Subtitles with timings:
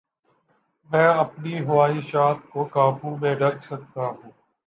[0.89, 4.31] میں اپنی خواہشات کو قابو میں رکھ سکتا ہوں